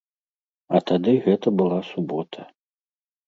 А 0.77 0.81
тады 0.91 1.13
гэта 1.27 1.47
была 1.59 1.79
субота. 1.91 2.41